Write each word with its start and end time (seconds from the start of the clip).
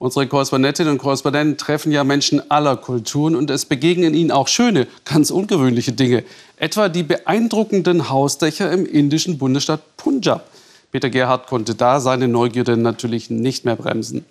Unsere 0.00 0.28
Korrespondentinnen 0.28 0.92
und 0.92 0.98
Korrespondenten 0.98 1.56
treffen 1.56 1.90
ja 1.90 2.04
Menschen 2.04 2.52
aller 2.52 2.76
Kulturen 2.76 3.34
und 3.34 3.50
es 3.50 3.64
begegnen 3.64 4.14
ihnen 4.14 4.30
auch 4.30 4.46
schöne, 4.46 4.86
ganz 5.04 5.32
ungewöhnliche 5.32 5.90
Dinge. 5.90 6.22
Etwa 6.56 6.88
die 6.88 7.02
beeindruckenden 7.02 8.08
Hausdächer 8.08 8.70
im 8.70 8.86
indischen 8.86 9.38
Bundesstaat 9.38 9.80
Punjab. 9.96 10.46
Peter 10.92 11.10
Gerhardt 11.10 11.48
konnte 11.48 11.74
da 11.74 11.98
seine 11.98 12.28
Neugierde 12.28 12.76
natürlich 12.76 13.28
nicht 13.28 13.64
mehr 13.64 13.74
bremsen. 13.74 14.24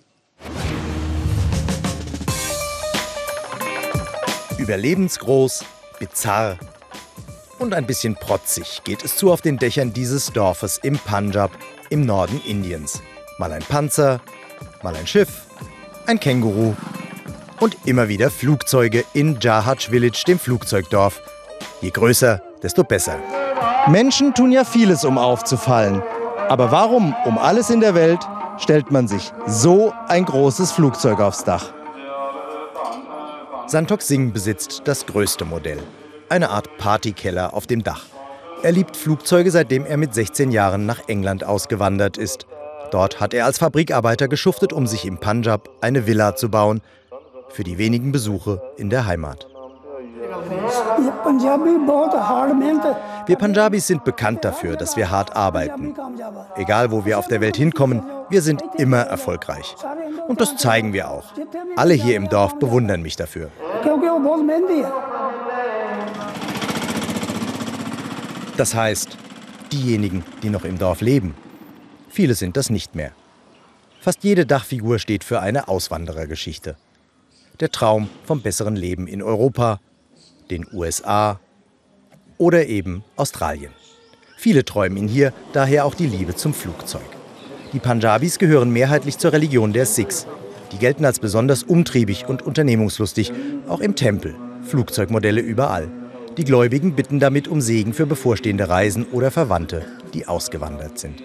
Überlebensgroß, 4.57 5.65
bizarr 5.99 6.57
und 7.59 7.73
ein 7.73 7.85
bisschen 7.85 8.15
protzig 8.15 8.83
geht 8.85 9.03
es 9.03 9.17
zu 9.17 9.33
auf 9.33 9.41
den 9.41 9.57
Dächern 9.57 9.91
dieses 9.91 10.31
Dorfes 10.31 10.79
im 10.81 10.97
Punjab 10.97 11.51
im 11.89 12.05
Norden 12.05 12.39
Indiens. 12.45 13.01
Mal 13.37 13.51
ein 13.51 13.63
Panzer, 13.63 14.21
mal 14.81 14.95
ein 14.95 15.07
Schiff, 15.07 15.46
ein 16.07 16.19
Känguru 16.19 16.73
und 17.59 17.77
immer 17.85 18.07
wieder 18.07 18.31
Flugzeuge 18.31 19.03
in 19.13 19.37
Jahaj 19.41 19.89
Village, 19.89 20.23
dem 20.25 20.39
Flugzeugdorf. 20.39 21.21
Je 21.81 21.89
größer, 21.89 22.41
desto 22.63 22.83
besser. 22.83 23.17
Menschen 23.87 24.33
tun 24.33 24.51
ja 24.51 24.63
vieles, 24.63 25.03
um 25.03 25.17
aufzufallen. 25.17 26.01
Aber 26.47 26.71
warum 26.71 27.13
um 27.25 27.37
alles 27.37 27.69
in 27.69 27.81
der 27.81 27.93
Welt 27.93 28.21
stellt 28.57 28.89
man 28.89 29.07
sich 29.07 29.33
so 29.45 29.93
ein 30.07 30.23
großes 30.25 30.71
Flugzeug 30.71 31.19
aufs 31.19 31.43
Dach? 31.43 31.73
Santok 33.67 34.01
Singh 34.01 34.31
besitzt 34.31 34.83
das 34.85 35.05
größte 35.05 35.43
Modell. 35.43 35.79
Eine 36.29 36.49
Art 36.51 36.77
Partykeller 36.77 37.53
auf 37.53 37.67
dem 37.67 37.83
Dach. 37.83 38.05
Er 38.63 38.71
liebt 38.71 38.95
Flugzeuge, 38.95 39.51
seitdem 39.51 39.85
er 39.85 39.97
mit 39.97 40.13
16 40.13 40.51
Jahren 40.51 40.85
nach 40.85 41.07
England 41.07 41.43
ausgewandert 41.43 42.17
ist. 42.17 42.47
Dort 42.91 43.19
hat 43.19 43.33
er 43.33 43.45
als 43.45 43.57
Fabrikarbeiter 43.57 44.27
geschuftet, 44.27 44.73
um 44.73 44.87
sich 44.87 45.05
im 45.05 45.19
Punjab 45.19 45.69
eine 45.81 46.07
Villa 46.07 46.35
zu 46.35 46.49
bauen. 46.49 46.81
Für 47.49 47.63
die 47.63 47.77
wenigen 47.77 48.11
Besuche 48.11 48.61
in 48.77 48.89
der 48.89 49.05
Heimat. 49.05 49.47
Wir 53.25 53.35
Punjabis 53.35 53.87
sind 53.87 54.03
bekannt 54.03 54.43
dafür, 54.43 54.75
dass 54.75 54.97
wir 54.97 55.09
hart 55.09 55.35
arbeiten. 55.35 55.95
Egal, 56.55 56.91
wo 56.91 57.05
wir 57.05 57.19
auf 57.19 57.27
der 57.27 57.41
Welt 57.41 57.55
hinkommen, 57.55 58.03
wir 58.29 58.41
sind 58.41 58.61
immer 58.77 58.99
erfolgreich. 58.99 59.75
Und 60.27 60.41
das 60.41 60.57
zeigen 60.57 60.93
wir 60.93 61.09
auch. 61.09 61.25
Alle 61.75 61.93
hier 61.93 62.15
im 62.15 62.29
Dorf 62.29 62.57
bewundern 62.59 63.01
mich 63.01 63.15
dafür. 63.15 63.49
Das 68.57 68.75
heißt, 68.75 69.17
diejenigen, 69.71 70.23
die 70.41 70.49
noch 70.49 70.65
im 70.65 70.77
Dorf 70.77 71.01
leben. 71.01 71.35
Viele 72.17 72.33
sind 72.33 72.57
das 72.57 72.71
nicht 72.71 72.95
mehr. 72.95 73.11
Fast 74.01 74.23
jede 74.23 74.47
Dachfigur 74.47 74.97
steht 74.97 75.23
für 75.23 75.39
eine 75.39 75.67
Auswanderergeschichte. 75.67 76.75
Der 77.59 77.69
Traum 77.69 78.09
vom 78.23 78.41
besseren 78.41 78.75
Leben 78.75 79.05
in 79.05 79.21
Europa, 79.21 79.79
den 80.49 80.65
USA 80.73 81.39
oder 82.39 82.65
eben 82.65 83.03
Australien. 83.17 83.71
Viele 84.35 84.65
träumen 84.65 84.97
ihn 84.97 85.07
hier, 85.07 85.31
daher 85.53 85.85
auch 85.85 85.93
die 85.93 86.07
Liebe 86.07 86.33
zum 86.33 86.55
Flugzeug. 86.55 87.05
Die 87.71 87.77
Punjabis 87.77 88.39
gehören 88.39 88.71
mehrheitlich 88.71 89.19
zur 89.19 89.31
Religion 89.31 89.71
der 89.71 89.85
Sikhs. 89.85 90.25
Die 90.71 90.79
gelten 90.79 91.05
als 91.05 91.19
besonders 91.19 91.61
umtriebig 91.61 92.25
und 92.27 92.41
unternehmungslustig, 92.41 93.31
auch 93.67 93.79
im 93.79 93.95
Tempel. 93.95 94.33
Flugzeugmodelle 94.63 95.41
überall. 95.41 95.87
Die 96.35 96.45
Gläubigen 96.45 96.95
bitten 96.95 97.19
damit 97.19 97.47
um 97.47 97.61
Segen 97.61 97.93
für 97.93 98.07
bevorstehende 98.07 98.69
Reisen 98.69 99.05
oder 99.11 99.29
Verwandte, 99.29 99.85
die 100.15 100.27
ausgewandert 100.27 100.97
sind. 100.97 101.21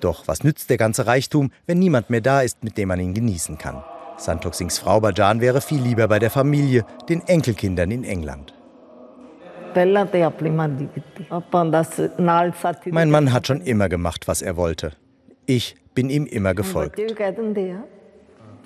Doch 0.00 0.28
was 0.28 0.44
nützt 0.44 0.70
der 0.70 0.76
ganze 0.76 1.06
Reichtum, 1.06 1.50
wenn 1.66 1.78
niemand 1.78 2.10
mehr 2.10 2.20
da 2.20 2.42
ist, 2.42 2.62
mit 2.62 2.76
dem 2.78 2.88
man 2.88 3.00
ihn 3.00 3.14
genießen 3.14 3.58
kann? 3.58 3.82
Santok 4.18 4.54
Singhs 4.54 4.78
Frau 4.78 5.00
Bajan 5.00 5.40
wäre 5.40 5.60
viel 5.60 5.80
lieber 5.80 6.08
bei 6.08 6.18
der 6.18 6.30
Familie, 6.30 6.84
den 7.08 7.20
Enkelkindern 7.26 7.90
in 7.90 8.04
England. 8.04 8.54
Mein 12.90 13.10
Mann 13.10 13.32
hat 13.32 13.46
schon 13.46 13.60
immer 13.60 13.88
gemacht, 13.90 14.26
was 14.26 14.40
er 14.40 14.56
wollte. 14.56 14.92
Ich 15.44 15.76
bin 15.94 16.08
ihm 16.08 16.24
immer 16.24 16.54
gefolgt. 16.54 16.98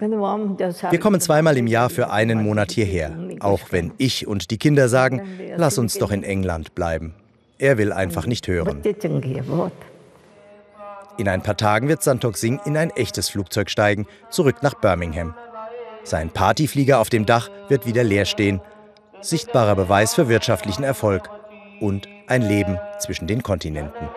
Wir 0.00 1.00
kommen 1.00 1.20
zweimal 1.20 1.56
im 1.58 1.66
Jahr 1.66 1.90
für 1.90 2.10
einen 2.10 2.42
Monat 2.42 2.70
hierher, 2.70 3.12
auch 3.40 3.60
wenn 3.70 3.92
ich 3.98 4.26
und 4.26 4.50
die 4.50 4.58
Kinder 4.58 4.88
sagen, 4.88 5.22
lass 5.56 5.78
uns 5.78 5.98
doch 5.98 6.12
in 6.12 6.22
England 6.22 6.74
bleiben. 6.74 7.14
Er 7.58 7.76
will 7.76 7.92
einfach 7.92 8.26
nicht 8.26 8.48
hören. 8.48 8.80
In 11.20 11.28
ein 11.28 11.42
paar 11.42 11.58
Tagen 11.58 11.86
wird 11.86 12.02
Santok 12.02 12.38
Singh 12.38 12.62
in 12.64 12.78
ein 12.78 12.88
echtes 12.92 13.28
Flugzeug 13.28 13.68
steigen, 13.68 14.06
zurück 14.30 14.62
nach 14.62 14.72
Birmingham. 14.72 15.34
Sein 16.02 16.30
Partyflieger 16.30 16.98
auf 16.98 17.10
dem 17.10 17.26
Dach 17.26 17.50
wird 17.68 17.84
wieder 17.84 18.02
leer 18.02 18.24
stehen. 18.24 18.62
Sichtbarer 19.20 19.76
Beweis 19.76 20.14
für 20.14 20.30
wirtschaftlichen 20.30 20.82
Erfolg 20.82 21.28
und 21.78 22.08
ein 22.26 22.40
Leben 22.40 22.78
zwischen 23.00 23.26
den 23.26 23.42
Kontinenten. 23.42 24.08